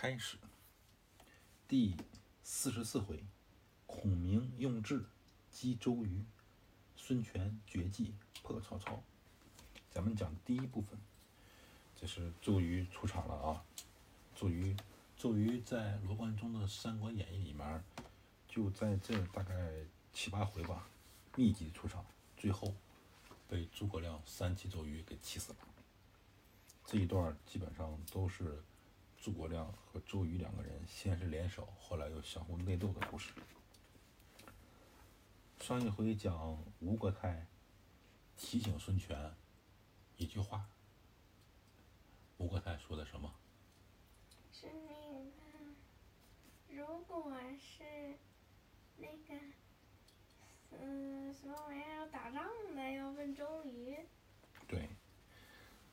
[0.00, 0.38] 开始。
[1.68, 1.94] 第
[2.42, 3.22] 四十四回，
[3.84, 5.04] 孔明用智
[5.52, 6.24] 击周瑜，
[6.96, 9.02] 孙权绝计破曹操。
[9.90, 10.98] 咱们讲第一部分，
[11.94, 13.62] 这是周瑜出场了啊。
[14.34, 14.74] 周瑜，
[15.18, 17.84] 周瑜在罗贯中的《三国演义》里面，
[18.48, 19.70] 就在这大概
[20.14, 20.88] 七八回吧，
[21.36, 22.02] 密集出场，
[22.38, 22.74] 最后
[23.46, 25.58] 被诸葛亮三气周瑜给气死了。
[26.86, 28.62] 这一段基本上都是
[29.20, 33.32] 诸葛亮和周瑜两个人先是联手，后来又相互内斗的故事。
[35.60, 37.46] 上一回讲吴国太
[38.34, 39.34] 提醒孙权
[40.16, 40.64] 一句话，
[42.38, 43.30] 吴国太说的什么？
[44.50, 44.94] 是那
[45.24, 48.16] 个，如果是
[48.96, 49.34] 那个，
[50.70, 52.42] 嗯，什么玩意儿要打仗
[52.74, 53.98] 的，要问周瑜。
[54.66, 54.88] 对，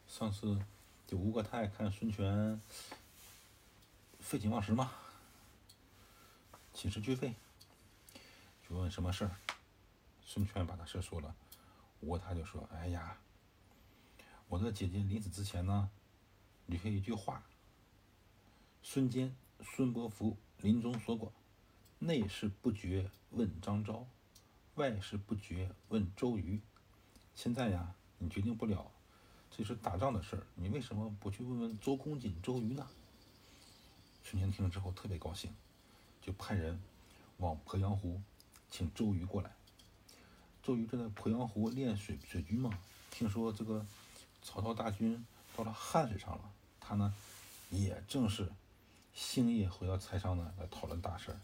[0.07, 0.57] 上次
[1.05, 2.61] 就吴国太看孙权
[4.27, 4.91] 废寝忘食吗，
[6.73, 7.33] 寝食俱废，
[8.61, 9.37] 就问什么事儿。
[10.21, 11.33] 孙权把他事儿说了，
[12.01, 13.17] 吴他就说：“哎呀，
[14.49, 15.89] 我的姐姐临死之前呢，
[16.65, 17.41] 留下一句话。
[18.83, 21.31] 孙坚、孙伯符临终说过，
[21.99, 24.05] 内事不决问张昭，
[24.75, 26.59] 外事不决问周瑜。
[27.33, 28.91] 现在呀，你决定不了，
[29.49, 32.85] 这是打仗的事儿，你为什么不去问问周公瑾、周瑜呢？”
[34.29, 35.55] 孙权听了之后特别高兴，
[36.21, 36.77] 就派人
[37.37, 38.21] 往鄱阳湖
[38.69, 39.55] 请周瑜过来。
[40.61, 42.77] 周瑜正在鄱阳湖练水水军嘛，
[43.09, 43.85] 听说这个
[44.43, 47.13] 曹操大军到了汉水上了，他呢
[47.69, 48.51] 也正是
[49.13, 51.39] 星夜回到柴桑呢来讨论大事儿。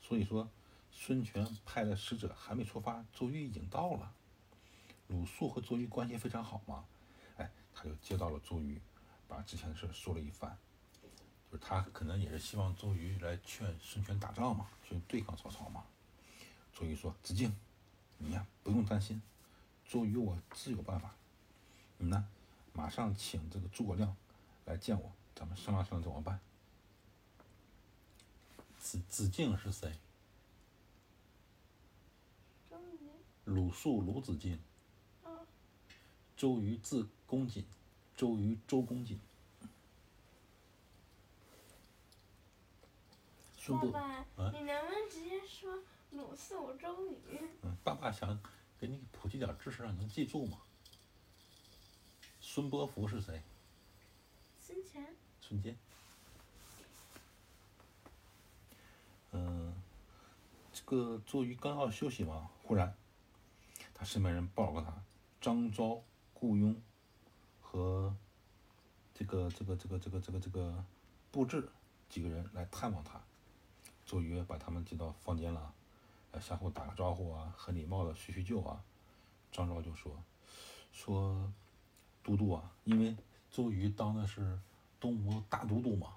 [0.00, 0.48] 所以说，
[0.92, 4.12] 孙权派的使者还没出发，周瑜已经到了。
[5.08, 6.84] 鲁肃和周瑜关系非常好嘛，
[7.38, 8.80] 哎，他就接到了周瑜，
[9.26, 10.56] 把之前的事说了一番。
[11.50, 15.84] 就是他可能也是希望周瑜来劝孙权打仗嘛，去对抗曹操嘛。
[16.72, 17.52] 周瑜说：“子敬，
[18.18, 19.20] 你呀不用担心，
[19.84, 21.12] 周瑜我自有办法。
[21.98, 22.28] 你呢，
[22.72, 24.16] 马上请这个诸葛亮
[24.64, 26.38] 来见我，咱们商量商量怎么办。”
[28.78, 29.98] 子子敬是谁？
[32.70, 33.10] 周瑜，
[33.44, 34.60] 鲁肃鲁子敬。
[35.24, 35.40] 哦，
[36.36, 37.64] 周瑜字公瑾，
[38.16, 39.18] 周瑜周公瑾。
[43.62, 45.78] 孙伯，爸爸，啊你能不能直接说
[46.12, 47.38] 鲁肃、周瑜？
[47.60, 48.40] 嗯，爸爸想
[48.78, 50.56] 给你普及点知识，让你能记住嘛。
[52.40, 53.42] 孙伯符是谁？
[54.58, 55.76] 孙权，孙坚。
[59.32, 59.74] 嗯，
[60.72, 62.96] 这个周瑜刚要休息嘛，忽然
[63.92, 64.90] 他身边人报告他，
[65.38, 66.80] 张昭、顾雍
[67.60, 68.16] 和
[69.12, 70.82] 这个这个这个这个这个这个
[71.30, 71.68] 布置
[72.08, 73.20] 几个人来探望他。
[74.10, 75.72] 周瑜把他们接到房间了，
[76.32, 78.82] 呃，相互打个招呼啊，很礼貌的叙叙旧啊。
[79.52, 80.20] 张昭就说
[80.92, 81.48] 说
[82.20, 83.14] 都督啊，因为
[83.52, 84.58] 周瑜当的是
[84.98, 86.08] 东吴大都督嘛，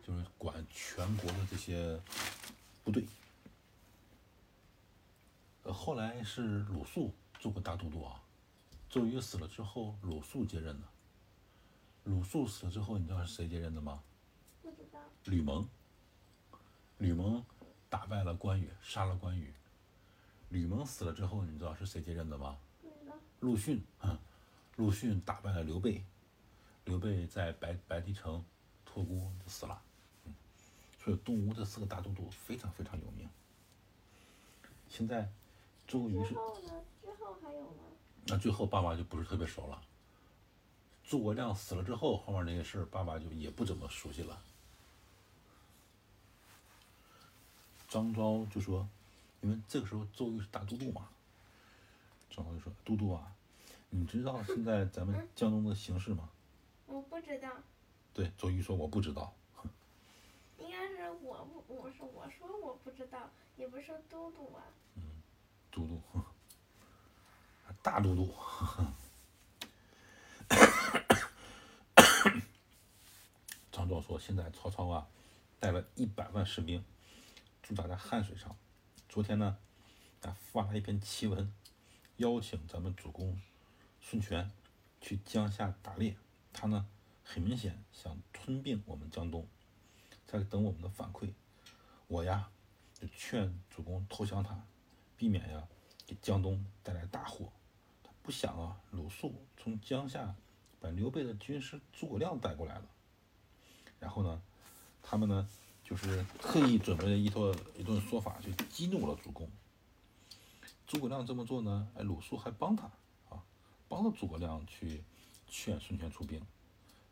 [0.00, 2.00] 就是管全国的这些
[2.84, 3.04] 部队。
[5.64, 8.22] 呃，后来是鲁肃做过大都督啊，
[8.88, 10.86] 周瑜死了之后，鲁肃接任的。
[12.04, 14.04] 鲁肃死了之后，你知道是谁接任的吗？
[14.62, 15.00] 不知道。
[15.24, 15.68] 吕蒙。
[17.00, 17.42] 吕蒙
[17.88, 19.54] 打败了关羽，杀了关羽。
[20.50, 22.58] 吕蒙死了之后，你知道是谁接任的吗？
[23.40, 24.18] 陆逊，哼，
[24.76, 26.04] 陆逊打败了刘备，
[26.84, 28.44] 刘备在白白帝城
[28.84, 29.80] 托孤就死了。
[30.26, 30.34] 嗯，
[31.02, 33.26] 所以东吴这四个大都督非常非常有名。
[34.86, 35.26] 现在
[35.86, 36.72] 周瑜是之后呢？
[37.00, 37.84] 之后还有吗？
[38.26, 39.80] 那最后爸爸就不是特别熟了。
[41.02, 44.38] 诸葛亮死了之后，后面那些事儿爸爸就也不怎么熟悉了。
[47.90, 48.88] 张昭就说
[49.42, 51.08] ：“因为这个时候周瑜是大都督嘛。”
[52.30, 53.34] 张昭就说：“都督啊，
[53.90, 56.28] 你知道现在咱们江东的形势吗
[56.86, 57.50] 我不知道，？”
[58.14, 59.34] 对，周瑜说：“我不知道。
[60.58, 64.62] 应该是我不，我说我说我不知道，也不是说都督啊。
[64.94, 65.02] 嗯
[65.72, 66.00] 都督，
[67.82, 68.32] 大都督。
[73.72, 75.08] 张昭说：“现在曹操啊，
[75.58, 76.84] 带了一百万士兵
[77.70, 78.56] 驻扎在汉水上。
[79.08, 79.56] 昨天呢，
[80.20, 81.52] 他发了一篇檄文，
[82.16, 83.40] 邀请咱们主公
[84.00, 84.50] 孙权
[85.00, 86.16] 去江夏打猎。
[86.52, 86.88] 他呢，
[87.22, 89.46] 很明显想吞并我们江东，
[90.26, 91.32] 在等我们的反馈。
[92.08, 92.50] 我呀，
[92.92, 94.66] 就劝主公投降他，
[95.16, 95.68] 避免呀
[96.04, 97.52] 给江东带来大祸。
[98.02, 100.34] 他不想啊，鲁肃从江夏
[100.80, 102.90] 把刘备的军师诸葛亮带过来了。
[104.00, 104.42] 然后呢，
[105.00, 105.48] 他们呢
[105.90, 109.50] 就是特意准备了一套一顿说法，去激怒了主公。
[110.86, 112.84] 诸葛亮这么做呢，哎，鲁肃还帮他
[113.28, 113.42] 啊，
[113.88, 115.02] 帮着诸葛亮去
[115.48, 116.40] 劝孙权出兵。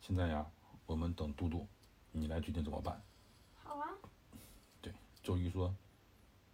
[0.00, 0.46] 现在呀，
[0.86, 1.66] 我们等都督，
[2.12, 3.02] 你来决定怎么办。
[3.64, 3.88] 好啊，
[4.80, 4.92] 对，
[5.24, 5.74] 周瑜说：“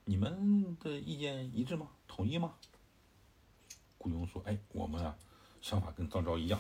[0.06, 1.90] 你们的意见一致吗？
[2.08, 2.54] 统一吗？”
[3.98, 5.14] 顾雍说：“哎，我们啊，
[5.60, 6.58] 想法跟张昭一样。”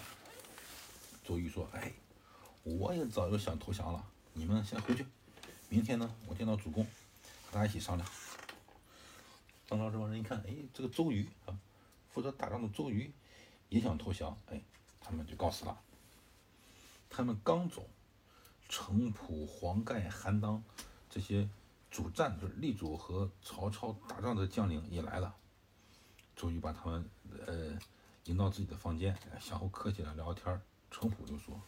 [1.24, 1.90] 周瑜说：“哎，
[2.64, 5.06] 我也早就想投降了，你们先回去，
[5.74, 8.08] 明天呢，我见到主公，和他一起商量。”
[9.66, 11.58] 张昭这帮人一看，哎，这个周瑜啊，
[12.12, 13.12] 负责打仗的周瑜
[13.70, 14.62] 也想投降，哎，
[15.00, 15.76] 他们就告辞了。
[17.10, 17.88] 他们刚走，
[18.68, 20.62] 程普、黄盖、韩当
[21.10, 21.48] 这些
[21.90, 25.34] 主战就是力主和曹操打仗的将领也来了。
[26.36, 27.10] 周瑜把他们
[27.48, 27.76] 呃
[28.26, 30.62] 迎到自己的房间，相互客气的聊天。
[30.92, 31.60] 程普就说：“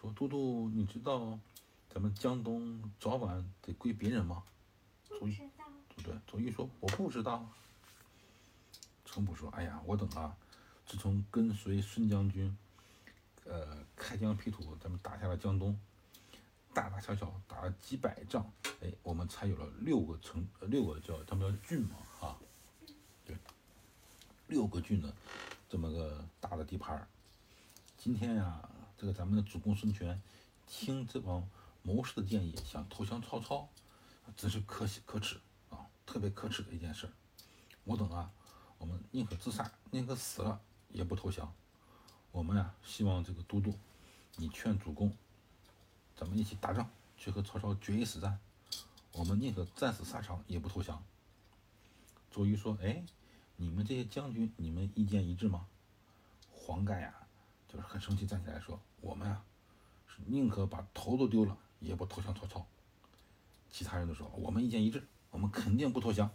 [0.00, 1.36] 说都督，你知道
[1.96, 4.44] 咱们江东早晚得归别人吗？”
[5.18, 5.64] 不知道。
[5.88, 6.20] 对不对？
[6.26, 7.48] 周瑜说：“我不知道。”
[9.06, 10.36] 程普说：“哎呀，我等啊，
[10.84, 12.54] 自从跟随孙将军，
[13.46, 15.80] 呃，开疆辟土，咱们打下了江东，
[16.74, 18.46] 大大小小打了几百仗，
[18.82, 22.36] 哎，我们才有了六个城，呃六个叫他们叫郡嘛，啊，
[23.24, 23.34] 对，
[24.48, 25.10] 六个郡的
[25.66, 27.08] 这么个大的地盘儿。
[27.96, 30.20] 今天呀，这个咱们的主公孙权
[30.66, 31.48] 听这帮
[31.86, 33.68] 谋士的建议，想投降曹操，
[34.36, 35.38] 真是可喜可耻
[35.70, 37.08] 啊，特别可耻的一件事。
[37.84, 38.28] 我等啊，
[38.78, 41.54] 我们宁可自杀，宁可死了也不投降。
[42.32, 43.72] 我们呀，希望这个都督，
[44.34, 45.16] 你劝主公，
[46.16, 48.36] 咱们一起打仗，去和曹操决一死战。
[49.12, 51.00] 我们宁可战死沙场，也不投降。
[52.32, 53.04] 周瑜说：“哎，
[53.54, 55.68] 你们这些将军，你们意见一致吗？”
[56.50, 57.14] 黄盖呀，
[57.68, 59.44] 就是很生气，站起来说：“我们啊，
[60.08, 62.66] 是宁可把头都丢了，也不投降曹操。”
[63.70, 66.30] 其他人都说：“我们意见一致，我们肯定不投降。”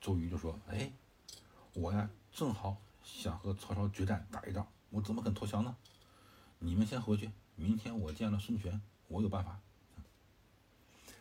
[0.00, 0.90] 周瑜就说：“哎，
[1.74, 5.76] 我呀，正好想和曹操决战打一仗，我怎么肯投降呢？
[6.58, 9.58] 你们先回去，明天我见了孙权，我有办法。”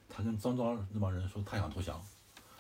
[0.08, 2.02] 他跟张昭那帮人说他想投降，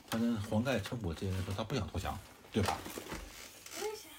[0.09, 2.17] 他跟黄盖、程普这些人说他不想投降，
[2.51, 2.77] 对吧？
[3.81, 4.09] 为啥？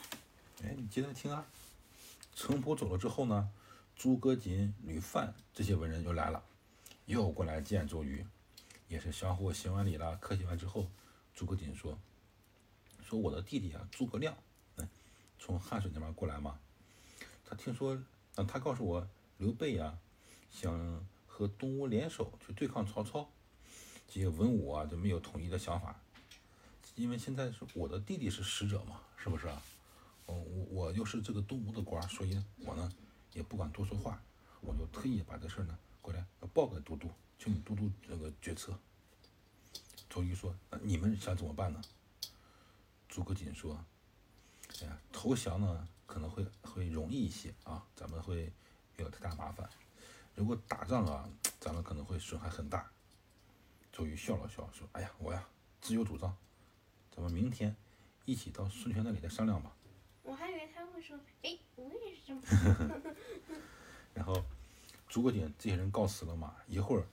[0.64, 1.44] 哎，你接着听啊。
[2.34, 3.48] 程普走了之后呢，
[4.00, 6.42] 诸葛瑾、吕范这些文人又来了，
[7.04, 8.24] 又过来见周瑜，
[8.88, 10.90] 也是相互行完礼了，客气完之后，
[11.34, 11.98] 诸葛瑾说
[13.04, 14.34] ：“说我的弟弟啊，诸葛亮，
[14.76, 14.88] 嗯，
[15.38, 16.58] 从汉水那边过来嘛，
[17.44, 18.02] 他听说，
[18.48, 19.06] 他告诉我，
[19.36, 19.98] 刘备呀，
[20.50, 23.28] 想和东吴联手去对抗曹操，
[24.08, 26.00] 这些文武啊都没有统一的想法，
[26.94, 29.62] 因为现在是我的弟弟是使者嘛，是不是啊？
[30.24, 32.90] 我我我又是这个东吴的官，所以我呢
[33.32, 34.20] 也不敢多说话，
[34.60, 38.78] 我就特意把这事儿呢过来要报给都督，请你都督这个决策。
[40.08, 41.80] 周瑜说：“那你们想怎么办呢？”
[43.08, 43.84] 诸葛瑾说
[44.82, 48.52] ：“哎呀，投降呢可能会会容易一些啊，咱们会
[48.96, 49.68] 没有太大麻烦。
[50.34, 51.28] 如果打仗啊，
[51.60, 52.90] 咱们可能会损害很大。”
[53.92, 55.46] 周瑜笑了笑说：“哎呀，我呀
[55.80, 56.36] 自有主张，
[57.14, 57.76] 咱们明天
[58.24, 59.76] 一起到孙权那里再商量吧。”
[60.22, 62.42] 我还以为他会说，哎，我也是这么
[65.10, 67.04] 诸葛瑾这些人告辞了嘛，一会儿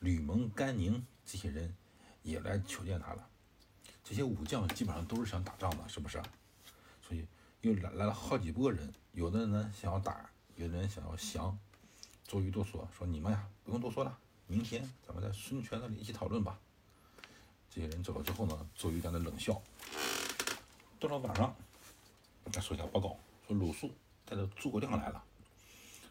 [0.00, 1.74] 吕蒙、甘宁这些人
[2.22, 3.26] 也来求见他了。
[4.04, 6.22] 这些武将基本上都是想打仗的，是不是？
[7.00, 7.26] 所以
[7.62, 11.58] 又来来了好几拨人，有的人呢想要打，有的人想要降。
[12.26, 16.58] 周瑜都说说你们呀不用多说了，明天咱们在孙权那里一起讨论吧。
[17.70, 19.58] 这些人走了之后呢，周瑜在那冷笑。
[21.00, 21.56] 到了晚上，
[22.52, 23.90] 他手下报告说鲁肃
[24.26, 25.24] 带着诸葛亮来了。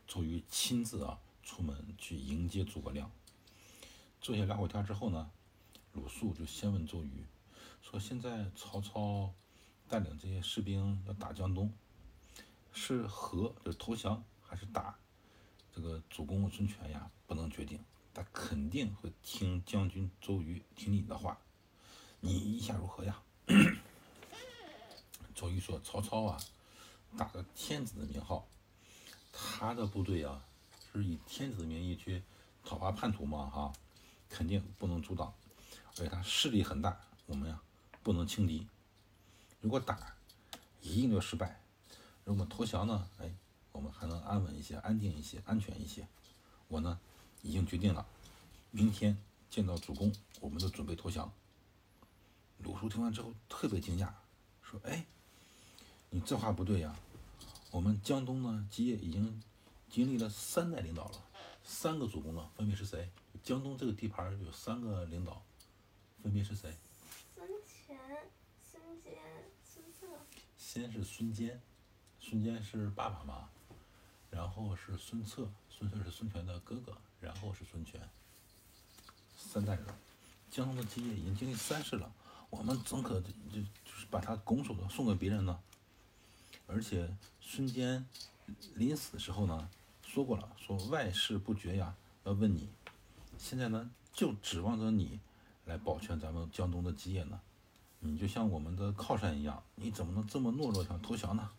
[0.08, 3.10] 周瑜亲自啊出门去迎接诸葛亮。
[4.20, 5.32] 坐下聊会天之后呢，
[5.94, 7.26] 鲁肃就先问周瑜
[7.82, 9.34] 说：“现在曹操
[9.88, 11.72] 带领这些士兵要打江东，
[12.74, 15.00] 是和就是投降还是打？
[15.74, 17.80] 这个主公孙权呀不能决定，
[18.14, 21.40] 他肯定会听将军周瑜听你的话。
[22.20, 23.24] 你意下如何呀？”
[25.34, 26.38] 周瑜说：“曹操啊，
[27.18, 28.46] 打着天子的名号，
[29.32, 30.44] 他的部队啊
[30.98, 32.24] 是以天子的名义去
[32.64, 33.72] 讨伐叛徒嘛，哈，
[34.30, 35.34] 肯定不能阻挡，
[35.92, 37.62] 而且他势力很大，我们呀
[38.04, 38.68] 不能轻敌。
[39.62, 40.16] 如果打，
[40.82, 41.48] 一定就失败；
[42.24, 43.34] 如果投降呢，哎，
[43.72, 46.08] 我们还能安稳一些、安定一些、安全一些。
[46.68, 47.00] 我呢
[47.42, 48.06] 已经决定了，
[48.72, 49.18] 明天
[49.50, 51.32] 见到主公，我们就准备投降。”
[52.64, 54.10] 鲁肃听完之后特别惊讶，
[54.62, 55.06] 说：“哎。”
[56.10, 56.96] 你这话不对呀！
[57.70, 59.44] 我们江东呢，基业已经
[59.90, 61.24] 经历了三代领导了，
[61.64, 63.10] 三个主公呢，分别是谁？
[63.44, 65.42] 江东这个地盘有三个领导，
[66.22, 66.74] 分别是谁？
[67.36, 67.98] 孙权、
[68.60, 69.14] 孙坚、
[69.64, 70.08] 孙策。
[70.58, 71.62] 先是孙坚，
[72.20, 73.50] 孙坚是爸爸嘛，
[74.30, 78.02] 然后是孙策，孙策是孙权的哥哥，然后是孙权。
[79.36, 79.86] 三代人，
[80.52, 82.14] 江东的基业已经经历三世了，
[82.50, 85.60] 我们怎可就就是把他拱手的送给别人呢？
[86.68, 88.06] 而且孙坚
[88.76, 89.70] 临死的时候呢，
[90.18, 92.68] 说过了，说外事不决呀，要问你。
[93.38, 95.20] 现在呢，就指望着你
[95.66, 97.40] 来保全咱们江东的基业呢。
[98.00, 101.52] 你就像我们的靠山一样，你怎么能这么懦弱想投降呢？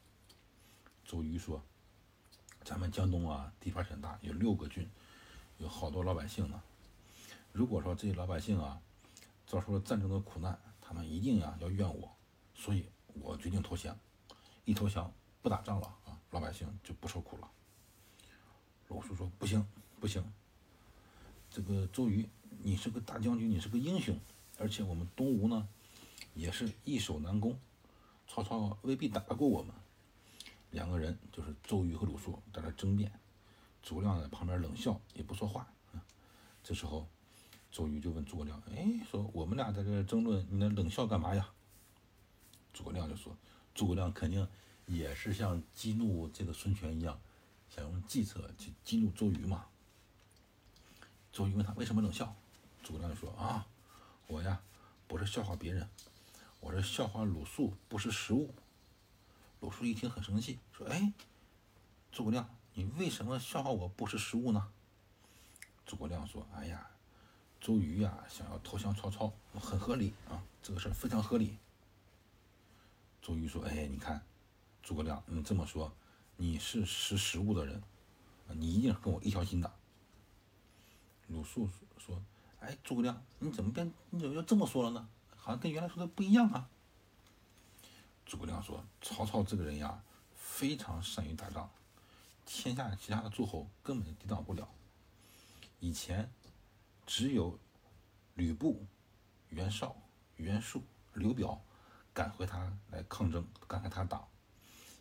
[1.04, 1.62] 周瑜说
[2.66, 4.90] ：“咱们江东啊，地盘很大，有六个郡，
[5.58, 6.60] 有好多老百姓呢。
[7.52, 8.80] 如果说这些老百姓啊，
[9.46, 12.10] 遭受了战争的苦难，他们一定呀要怨我，
[12.56, 12.86] 所以
[13.22, 13.96] 我决定投降。
[14.64, 15.12] 一投降，
[15.42, 17.48] 不打仗了啊，老百姓就不受苦了。”
[18.88, 19.64] 鲁肃说：“不行，
[20.00, 20.24] 不行。
[21.50, 22.28] 这个周瑜，
[22.62, 24.18] 你是个大将军，你是个英雄，
[24.58, 25.68] 而且我们东吴呢。”
[26.34, 27.58] 也是易守难攻，
[28.28, 29.74] 曹操未必打得过我们。
[30.70, 33.10] 两个人就是周瑜和鲁肃在那争辩，
[33.82, 35.66] 诸葛亮在旁边冷笑，也不说话。
[36.62, 37.08] 这时候，
[37.72, 41.50] 周瑜就问诸葛亮：“哎，说我们俩在这争论，你那冷笑干嘛呀？”
[42.72, 43.36] 诸葛亮就说
[43.74, 44.46] ：“诸葛亮肯定
[44.86, 47.18] 也是像激怒这个孙权一样，
[47.68, 49.66] 想用计策去激怒周瑜嘛。”
[51.32, 52.34] 周瑜问他为什么冷笑，
[52.82, 53.66] 诸葛亮就说：“啊，
[54.26, 54.60] 我呀，
[55.06, 55.88] 不是笑话别人。”
[56.60, 58.52] 我是笑话鲁肃不识时务。
[59.60, 61.12] 鲁肃一听很生气，说：“哎，
[62.10, 64.68] 诸葛亮，你为什么笑话我不识时务呢？”
[65.86, 66.90] 诸葛亮说：“哎呀，
[67.60, 71.56] 周瑜呀想要投降曹操，很合理啊，这个事儿非常合理。”
[73.22, 74.20] 周瑜说：“哎，你看，
[74.82, 75.94] 诸葛亮，你这么说，
[76.40, 77.82] 你是识时务的人，
[78.46, 79.74] 你一定是跟我一条心的。”
[81.26, 81.68] 鲁肃
[81.98, 82.22] 说
[82.60, 83.92] ：“哎，诸葛亮，你怎么变？
[84.10, 86.70] 你怎么又这么说了呢？”好像跟原来说的不一样啊。
[88.24, 90.00] 诸葛亮说：“曹操这个人呀，
[90.34, 91.68] 非常善于打仗，
[92.46, 94.68] 天下其他的诸侯根本抵挡不了。
[95.80, 96.30] 以前
[97.04, 97.58] 只有
[98.34, 98.86] 吕布、
[99.48, 99.96] 袁绍、
[100.36, 101.60] 袁术、刘表
[102.12, 104.26] 敢和他来抗争，敢和他打。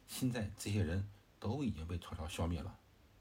[0.08, 1.08] 现在这些人
[1.48, 2.78] 都已经被曹操消灭了，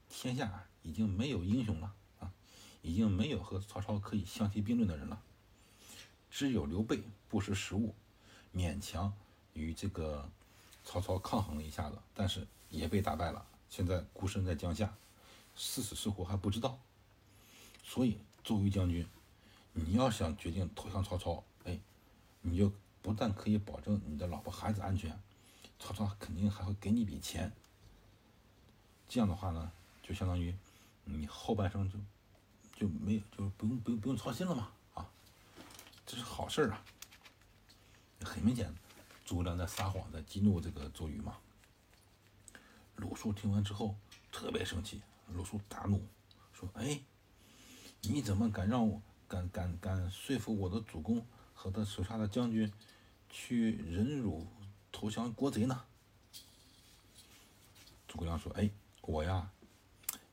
[0.09, 2.29] 天下已经没有英雄了啊，
[2.81, 5.23] 已经没有和曹操可以相提并论的人了。”
[6.29, 7.95] 只有刘备不识时务，
[8.53, 9.13] 勉强
[9.53, 10.29] 与这个
[10.83, 13.45] 曹操抗衡了一下子，但是也被打败了。
[13.69, 14.93] 现在孤身在江夏，
[15.55, 16.77] 是死是活还不知道。
[17.81, 19.07] 所以周瑜将军，
[19.71, 21.79] 你要想决定投降曹操，哎，
[22.41, 25.17] 你就不但可以保证你的老婆孩子安全，
[25.79, 27.53] 曹操肯定还会给你一笔钱。
[29.07, 29.71] 这样的话呢，
[30.03, 30.53] 就相当于
[31.05, 31.99] 你后半生就
[32.77, 34.71] 就没有，就不用不用不用操心了嘛。
[34.93, 35.09] 啊
[36.05, 36.81] 这是好事儿啊！
[38.23, 38.73] 很明显，
[39.25, 41.37] 诸葛亮在撒谎，在激怒这个周瑜嘛。
[42.95, 43.93] 鲁肃听完之后
[44.31, 45.01] 特别生气，
[45.33, 46.01] 鲁肃大怒，
[46.53, 47.01] 说：“哎，
[48.01, 52.71] 你怎么敢让我敢敢敢说服我的主公和他手下的将军
[53.29, 54.47] 去忍辱
[54.91, 55.83] 投降国贼呢？”
[58.07, 58.69] 诸葛亮说：“哎，
[59.07, 59.49] 我呀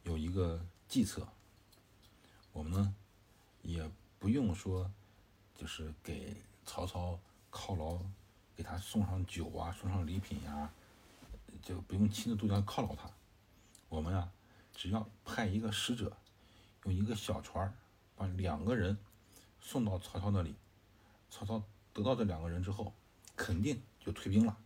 [0.02, 1.26] 有一个计策，
[2.52, 2.94] 我们呢
[3.62, 4.90] 也不用说。”
[5.56, 7.16] 就是给曹操
[7.52, 7.96] 犒劳，
[8.56, 10.68] 给他送上酒啊，送上礼品呀，
[11.62, 13.08] 就不用亲自渡江犒劳他。
[13.88, 14.32] 我们啊，
[14.74, 16.14] 只要派一个使者，
[16.82, 17.72] 用一个小船
[18.16, 18.98] 把两个人
[19.60, 20.56] 送到曹操那里。
[21.30, 21.62] 曹操
[21.92, 22.92] 得到这两个人之后，
[23.36, 24.58] 肯定就退兵了。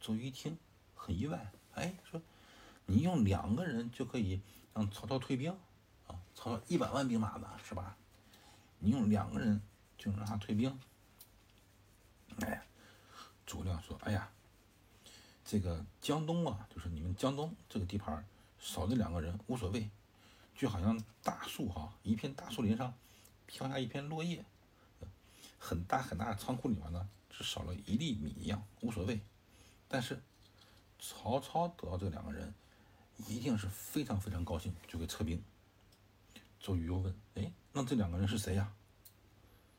[0.00, 0.58] 周瑜一听
[0.96, 2.20] 很意外，哎，说
[2.86, 4.40] 你用两个人就可以
[4.74, 5.50] 让曹操退兵
[6.06, 6.18] 啊？
[6.34, 7.96] 曹操一百万兵马呢，是吧？
[8.78, 9.60] 你用两个人
[9.96, 10.78] 就能让他退兵？
[12.40, 12.66] 哎，
[13.46, 14.28] 诸葛亮说：“哎呀，
[15.44, 18.26] 这个江东啊，就是你们江东这个地盘
[18.58, 19.88] 少这两个人无所谓，
[20.56, 22.92] 就好像大树哈，一片大树林上
[23.46, 24.44] 飘下一片落叶，
[25.58, 29.20] 很大很大的仓库里面呢，只少了一粒米一样，无所谓。
[29.86, 30.20] 但是
[30.98, 32.52] 曹操得到这两个人，
[33.28, 35.42] 一定是非常非常高兴，就会撤兵。”
[36.60, 38.72] 周瑜又问：“哎？”那这两个人是谁呀？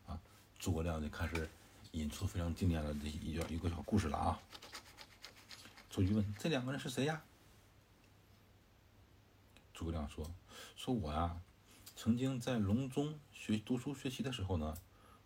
[0.07, 0.19] 啊，
[0.57, 1.47] 诸葛亮就开始
[1.91, 4.39] 引出非常经典的这一一个小故事了啊。
[5.89, 7.21] 周瑜问：“这两个人是谁呀？”
[9.73, 10.29] 诸葛亮说
[10.75, 11.39] ：“说我呀，
[11.95, 14.75] 曾经在隆中学读书学习的时候呢，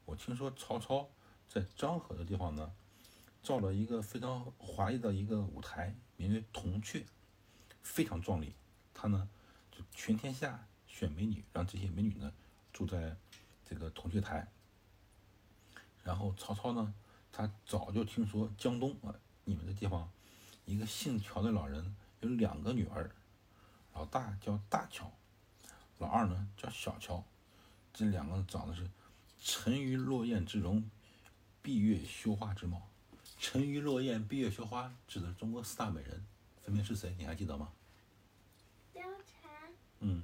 [0.06, 1.10] 我听说曹操
[1.48, 2.74] 在漳河的地方呢，
[3.42, 7.06] 造了一个非常华丽的一个舞台，名为铜雀，
[7.88, 8.54] 非常壮丽。
[8.94, 9.28] 他呢。”
[9.78, 12.34] 就全天下选美女，让这些美女呢
[12.74, 13.16] 住在
[13.64, 14.48] 这个铜雀台。
[16.04, 16.92] 然后曹操呢，
[17.32, 19.14] 他早就听说江东啊，
[19.44, 20.10] 你们的地方
[20.66, 23.12] 一个姓乔的老人有两个女儿，
[23.94, 25.12] 老大叫大乔，
[26.00, 27.24] 老二呢叫小乔，
[27.94, 28.90] 这两个长得是
[29.40, 30.90] 沉鱼落雁之容，
[31.62, 32.90] 闭月羞花之貌。
[33.38, 36.26] 沉鱼落雁、闭月羞花指的是中国四大美人，
[36.68, 37.16] 分别是谁？
[37.18, 37.72] 你还记得吗？
[38.94, 39.72] 貂蝉、
[40.02, 40.22] 嗯，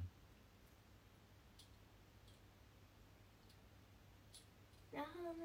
[4.92, 5.44] 然后呢？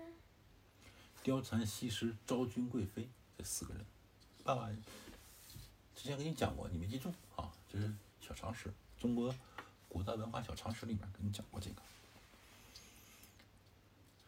[1.23, 3.85] 貂蝉、西施、昭君、贵妃这四个人，
[4.43, 4.69] 爸爸
[5.95, 7.49] 之前跟你讲过，你没记住啊？
[7.69, 9.33] 这是小常识，中国
[9.87, 11.81] 古代文化小常识里面跟你讲过这个。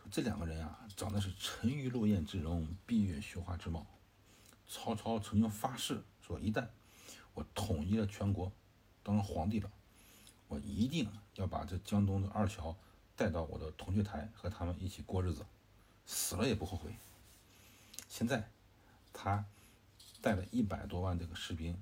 [0.10, 3.86] 这两个人啊，长得是沉鱼落雁之容，闭月羞花之貌。
[4.70, 6.02] 曹操曾经发誓
[6.32, 6.66] 说，一旦
[7.34, 8.52] 我统一了全国，
[9.04, 9.70] 当了皇帝了，
[10.48, 12.76] 我一定要把这江东的二乔
[13.16, 15.46] 带到我的铜雀台，和他们一起过日子，
[16.06, 16.96] 死了也不后悔。
[18.08, 18.50] 现在
[19.12, 19.46] 他
[20.22, 21.78] 带了一百多万这个士兵，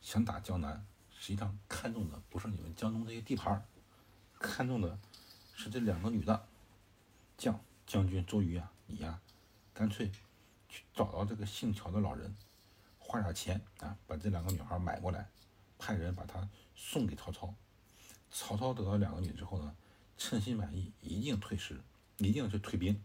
[0.00, 0.84] 想打江南，
[1.16, 3.64] 实际上看中的不是你们江东这些地盘，
[4.38, 4.98] 看中的
[5.54, 6.46] 是这两个女的。
[7.36, 9.20] 将将军周瑜啊，你呀、
[9.74, 10.08] 干脆
[10.68, 12.32] 去找到这个姓乔的老人，
[13.06, 15.28] 花点钱啊，把这两个女孩买过来，
[15.78, 17.54] 派人把她送给曹操。
[18.30, 19.76] 曹操得到两个女之后呢，
[20.16, 21.80] 称心满意，一定退师，
[22.16, 23.00] 一定是退兵。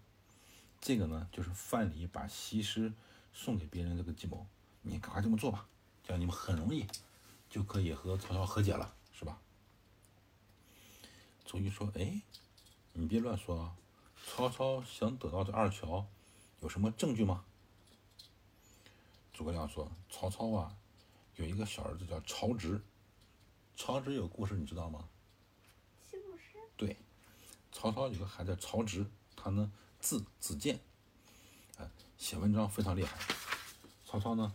[0.79, 2.93] 这个呢，就是范蠡把西施
[3.33, 4.47] 送给别人这个计谋。
[4.81, 5.67] 你赶快这么做吧，
[6.03, 6.87] 这样你们很容易
[7.49, 9.37] 就可以和曹操和解了，是吧？
[11.45, 12.21] 周瑜说：“哎，
[12.93, 13.75] 你别乱说啊！
[14.25, 16.05] 曹操想得到这二乔，
[16.61, 17.43] 有什么证据吗？”
[19.39, 20.75] 诸葛亮说：“曹操啊，
[21.37, 22.81] 有一个小儿子叫曹植。
[23.73, 25.07] 曹植有故事，你知道吗？
[26.11, 26.57] 岂不是？
[26.75, 26.97] 对，
[27.71, 30.77] 曹操有个孩子曹植，他呢字子建，
[31.77, 33.17] 呃，写文章非常厉害。
[34.05, 34.53] 曹操呢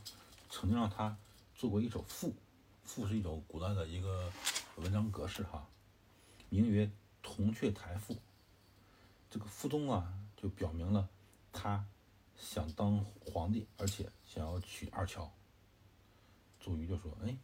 [0.50, 1.16] 曾经让他
[1.54, 2.34] 做过一首赋，
[2.82, 4.30] 赋是一种古代的一个
[4.76, 5.66] 文章格式哈，
[6.50, 6.84] 名曰
[7.22, 8.12] 《铜雀台赋》。
[9.30, 11.08] 这个赋中啊，就表明了
[11.54, 11.86] 他
[12.38, 15.30] 想当皇帝，而且想要娶二乔。
[16.60, 17.36] 周瑜就说：“哎，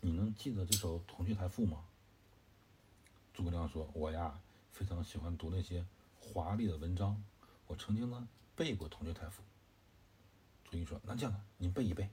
[0.00, 1.84] 你能记得这首《铜雀台赋》吗？”
[3.34, 4.40] 诸葛亮说：“我呀，
[4.72, 5.84] 非常喜欢读那些
[6.20, 7.22] 华丽的文章，
[7.66, 9.42] 我曾经呢背过《铜雀台赋》。”
[10.70, 12.08] 周瑜说：“那这样的，您背一背。”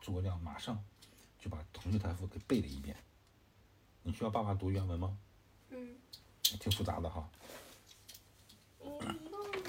[0.00, 0.82] 诸葛亮马上
[1.38, 2.96] 就把《铜雀台赋》给背了一遍。
[4.02, 5.18] 你需要爸爸读原文吗？
[5.68, 5.96] 嗯，
[6.42, 7.28] 挺复杂的哈。
[8.80, 9.62] 你一共有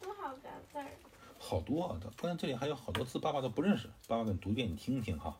[0.00, 0.62] 多少个字儿？
[1.38, 2.00] 好多啊！
[2.18, 5.38] 关键这里还有好多字爸爸都不认识，爸爸给你读一遍，你听一听哈。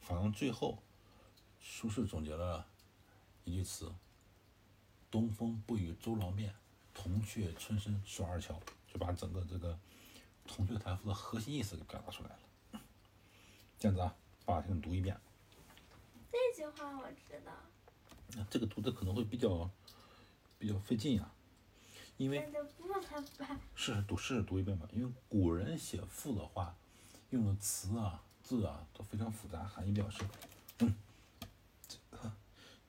[0.00, 0.78] 反正最后，
[1.60, 2.66] 苏轼总结了
[3.44, 3.92] 一句词
[5.10, 6.54] ：“东风不与周郎便，
[6.94, 8.60] 铜雀春深锁二乔。”
[8.92, 9.72] 就把整个这个
[10.46, 12.80] 《铜雀台赋》的核心意思给表达出来了。
[13.78, 15.18] 这样子啊，爸爸给你读一遍。
[16.30, 17.52] 这句话我知道，
[18.36, 19.70] 那这个读的可能会比较
[20.58, 21.32] 比较费劲呀、
[22.16, 23.60] 因为那就不能吧？
[23.74, 26.76] 试试读试试读一遍吧，因为古人写赋的话，
[27.30, 30.28] 用的词啊、字啊都非常复杂，含义比较深。
[30.78, 30.94] 嗯，
[31.88, 32.32] 这个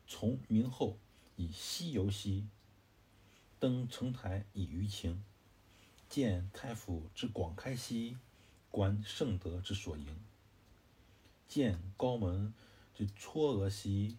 [0.08, 0.98] 从明后
[1.36, 2.48] 以西游兮，
[3.60, 5.24] 登城台以娱情，
[6.08, 8.18] 见太傅之广开兮，
[8.70, 10.06] 观圣德之所营。
[11.48, 12.54] 见高门
[12.94, 14.18] 之嵯峨兮，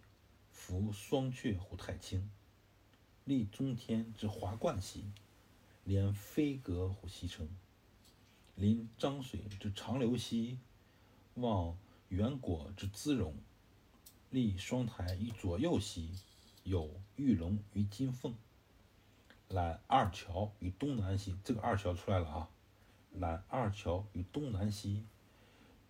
[0.50, 2.30] 服双阙乎太清。
[3.24, 5.06] 立中天之华冠兮，
[5.82, 7.48] 连飞阁乎西城。
[8.54, 10.58] 临漳水之长流兮，
[11.36, 11.78] 望
[12.10, 13.34] 远果之姿容。
[14.28, 16.10] 立双台于左右兮，
[16.64, 18.34] 有玉龙于金凤。
[19.48, 22.50] 揽二乔于东南兮，这个二乔出来了啊！
[23.12, 25.06] 揽二乔于东南兮，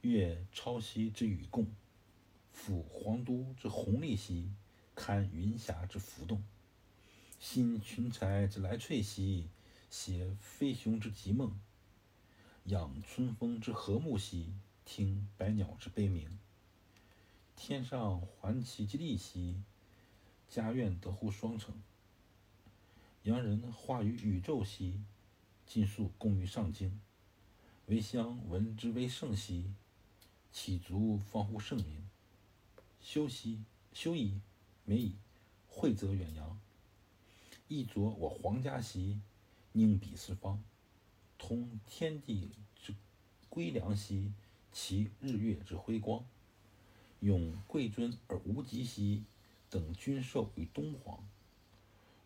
[0.02, 1.66] 越超兮之与共。
[2.54, 4.52] 抚皇都之弘历兮，
[4.94, 6.40] 堪云霞之浮动。
[7.46, 9.50] 欣群才之来翠兮，
[9.90, 11.61] 携飞熊之极梦。
[12.64, 14.54] 仰春风之和睦兮，
[14.87, 16.38] 听百鸟之悲鸣。
[17.54, 19.62] 天上环旗之立兮，
[20.48, 21.74] 家苑得乎双成。
[23.24, 25.02] 洋人化于宇宙兮，
[25.66, 26.98] 尽数共于上京。
[27.87, 29.70] 唯乡闻之为盛兮，
[30.50, 32.09] 岂足方乎圣名？
[33.02, 34.40] 休兮，休矣，
[34.87, 35.16] 美矣，
[35.68, 36.59] 惠泽远扬。
[37.74, 39.20] 一佐我皇家兮，
[39.72, 40.62] 宁彼四方。
[41.37, 42.94] 通天地之
[43.48, 44.32] 归良兮，
[44.70, 46.24] 其日月之辉光。
[47.18, 49.24] 永贵尊而无极兮，
[49.68, 51.26] 等君寿于东皇。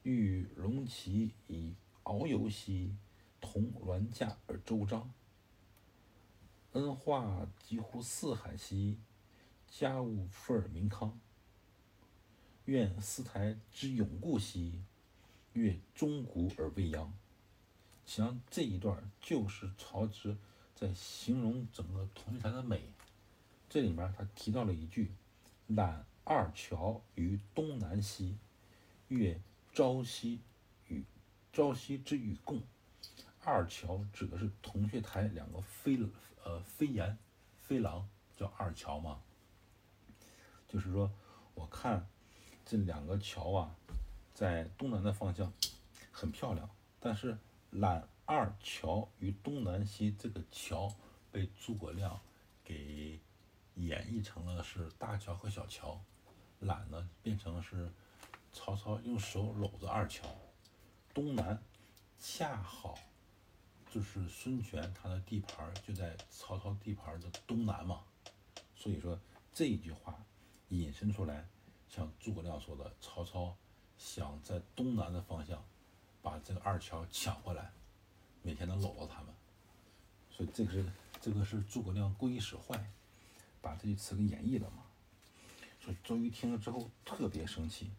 [0.02, 1.72] 欲龙旗以
[2.04, 2.94] 遨游兮，
[3.40, 5.10] 同銮驾而周章。
[6.72, 8.98] 恩化几乎四海兮，
[9.66, 11.18] 家务富而民康。
[12.66, 14.82] 愿四台之永固兮，
[15.58, 17.12] 越钟鼓而未央。
[18.06, 20.36] 实际上这一段就是曹植
[20.74, 22.92] 在形容整个铜雀台的美。
[23.68, 25.12] 这里面他提到了一句
[25.66, 28.38] ：“揽二乔于东南兮，
[29.08, 29.40] 越
[29.72, 30.40] 朝夕
[30.86, 31.04] 与
[31.52, 32.62] 朝夕之与共。”
[33.44, 35.98] 二乔指的是铜雀台两个飞
[36.44, 37.18] 呃飞檐
[37.60, 39.20] 飞廊，叫二乔嘛。
[40.68, 41.10] 就是说，
[41.54, 42.06] 我看
[42.64, 43.74] 这两个桥啊，
[44.38, 45.52] 在东南的方向
[46.12, 46.70] 很漂亮，
[47.00, 47.36] 但是
[47.70, 50.94] 揽二乔于东南兮，这个桥
[51.32, 52.20] 被诸葛亮
[52.62, 53.18] 给。
[53.74, 56.00] 演绎成了是大乔和小乔，
[56.58, 57.88] 揽呢变成了是
[58.52, 60.26] 曹操用手搂着二乔，
[61.14, 61.62] 东南
[62.18, 62.98] 恰好
[63.88, 68.02] 就是孙权他的地盘就在曹操地盘的东南嘛，
[68.74, 69.16] 所以说
[69.54, 70.26] 这一句话
[70.70, 71.46] 引申出来，
[71.88, 73.56] 像诸葛亮说的，曹操
[73.98, 75.62] 想在东南的方向
[76.22, 77.70] 把这个二乔抢回来，
[78.42, 79.34] 每天能搂着他们，
[80.30, 82.82] 所以这个是这个是诸葛亮故意使坏。
[83.60, 84.84] 把这句词给演绎了嘛？
[85.80, 87.90] 所以周瑜听了之后特别生气，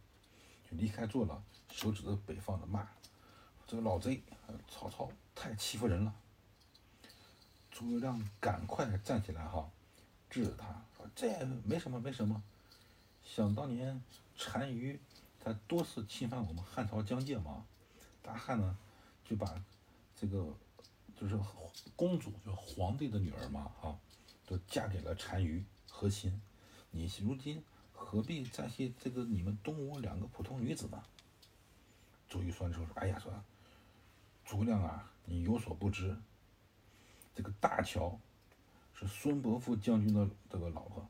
[0.63, 2.87] 就离开座了，手指着北方的骂
[3.67, 4.23] ：“这个老贼，
[4.69, 6.15] 曹操太欺负人了。”
[7.69, 9.69] 诸葛亮赶快站起来哈，
[10.29, 12.41] 制止他说：“这没什么，没什么。
[13.21, 14.01] 想当年
[14.37, 14.97] 单于
[15.39, 17.65] 他多次侵犯我们汉朝疆界嘛，
[18.21, 18.77] 大汉呢
[19.23, 19.63] 就把
[20.15, 20.53] 这个
[21.15, 21.39] 就是
[21.95, 23.97] 公主，就皇帝的女儿嘛，哈。”
[24.49, 26.41] 都嫁给了单于和亲，
[26.89, 31.03] 你如今何必再惜这个你们东吴两个普通女子呢？
[32.27, 33.31] 周瑜说之后说：“哎呀，说
[34.43, 36.17] 诸葛亮啊，你有所不知，
[37.35, 38.19] 这个大乔
[38.91, 41.07] 是孙伯符将军的这个老婆，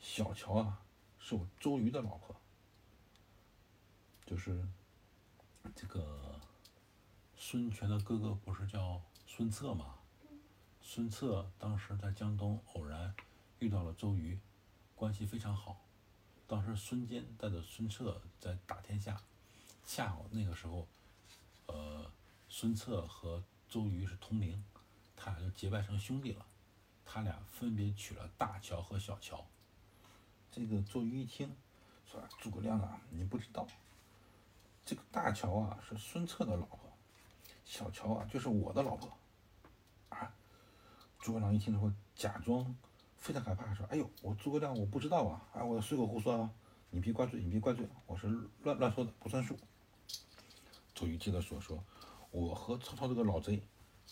[0.00, 0.82] 小乔啊
[1.20, 2.34] 是我周瑜的老婆，
[4.30, 4.64] 就是
[5.74, 6.40] 这个
[7.36, 9.96] 孙权的哥哥不是叫孙策吗？”
[10.80, 13.12] 孙策当时在江东偶然
[13.58, 14.38] 遇到了周瑜，
[14.94, 15.80] 关系非常好。
[16.46, 19.20] 当时孙坚带着孙策在打天下，
[19.84, 20.86] 恰好那个时候，
[21.66, 22.08] 呃，
[22.48, 24.64] 孙策和周瑜是同名，
[25.16, 26.46] 他俩就结拜成兄弟了。
[27.04, 29.44] 他俩分别娶了大乔和小乔。
[30.52, 31.52] 这个周瑜一听，
[32.06, 33.66] 说：“诸葛亮啊，你不知道，
[34.84, 36.80] 这个大乔啊是孙策的老婆，
[37.64, 39.08] 小乔啊就是我的老婆。”
[40.10, 40.32] 啊
[41.20, 42.74] 诸葛亮一听之后，假装
[43.16, 46.50] 非常害怕，说：“哎呦，我诸葛亮我不知道啊，哎，我随口胡说啊，
[46.88, 48.26] 你别怪罪，你别怪罪，我是
[48.62, 49.58] 乱乱说的，不算数。”
[50.94, 51.84] 周瑜接着说：“说
[52.30, 53.62] 我和曹操这个老贼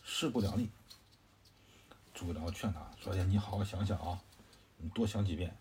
[0.04, 0.70] 势不两立。”
[2.12, 4.22] 诸葛亮劝他说：“哎呀，你好好想想啊，
[4.76, 5.56] 你多想几遍，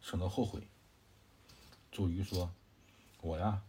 [0.00, 0.68] 省得后悔。”
[1.90, 2.52] 周瑜说
[3.22, 3.62] ：“我呀，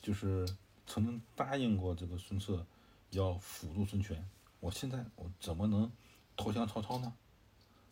[0.00, 0.46] 就是
[0.86, 2.66] 曾经答应过这个孙策，
[3.10, 4.28] 要辅助孙权，
[4.60, 5.90] 我现在我怎么能？”
[6.36, 7.12] 投降曹操呢？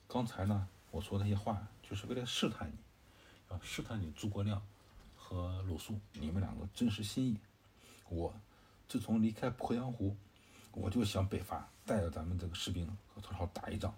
[0.06, 2.78] 刚才呢，我说那些话就是为了试探你，
[3.50, 4.62] 要试探你诸葛亮
[5.14, 7.38] 和鲁肃你们两个真实心意。
[8.08, 8.32] 我
[8.88, 10.16] 自从离开鄱阳湖，
[10.72, 13.94] 我就想北伐，带着咱们这个士兵和曹操打一仗。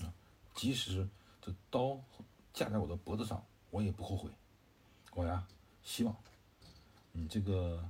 [0.00, 0.08] 啊，
[0.54, 1.06] 即使
[1.42, 2.00] 这刀
[2.54, 4.30] 架在我的脖子上，我也不后悔。
[5.12, 5.46] 我呀，
[5.82, 6.16] 希望
[7.20, 7.86] 你这个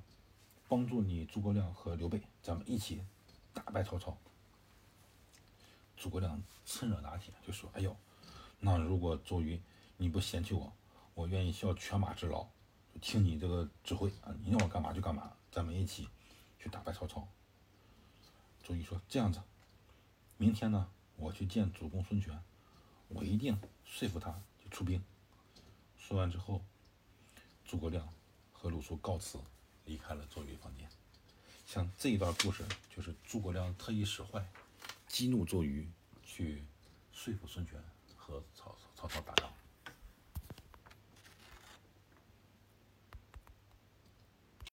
[0.69, 3.01] 帮助你诸葛亮和刘备，咱们一起
[3.55, 4.19] 打败曹操。
[5.97, 7.97] 诸葛亮趁热打铁，就说：“哎呦，
[8.59, 9.61] 那如果周瑜
[9.99, 10.73] 你不嫌弃我，
[11.15, 12.45] 我愿意效犬马之劳，
[13.01, 16.09] 听你这个指挥啊，你让我干嘛就干嘛，咱们一起
[16.59, 17.29] 去打败曹操。”
[18.65, 19.41] 周瑜说：“这样子，
[20.39, 22.43] 明天呢，我去见主公孙权，
[23.07, 25.01] 我一定说服他就出兵。”
[25.97, 26.65] 说完之后，
[27.65, 28.13] 诸葛亮
[28.61, 29.39] 和鲁肃告辞，
[29.87, 30.87] 离开了周瑜房间。
[31.65, 32.63] 像这一段故事，
[32.95, 34.47] 就是诸葛亮特意使坏。
[35.09, 35.89] 激怒周瑜，
[36.23, 36.63] 去
[37.11, 37.83] 说服孙权
[38.17, 39.51] 和曹操曹操打仗。